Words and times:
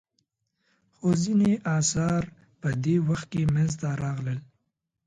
خو 0.95 1.07
ځینې 1.23 1.51
اثار 1.77 2.23
په 2.61 2.69
دې 2.83 2.95
وخت 3.07 3.27
کې 3.31 3.41
منځته 3.53 3.89
راغلل. 4.03 4.39